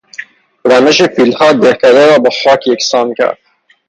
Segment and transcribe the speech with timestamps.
[0.65, 3.37] رمش فیلها دهکده را با خاک یکسان کرد.